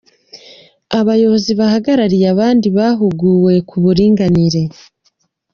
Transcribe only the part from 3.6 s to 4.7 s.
ku buringanire